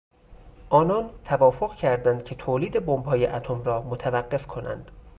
[0.69, 4.91] آنان توافق کردند که تولید بمبهای اتمی را متوقف کنند.